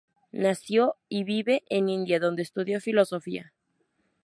Nació 0.31 0.95
y 1.09 1.23
vive 1.25 1.61
en 1.69 1.87
India, 1.87 2.19
donde 2.19 2.41
estudió 2.41 2.81
Filosofía. 2.81 3.53